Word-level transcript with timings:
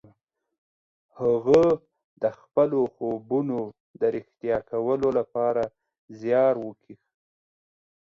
هغه 1.19 1.63
د 2.21 2.23
خپلو 2.39 2.79
خوبونو 2.93 3.59
د 3.99 4.01
رښتيا 4.15 4.57
کولو 4.71 5.09
لپاره 5.19 5.63
زيار 6.19 6.53
وکيښ. 6.65 7.01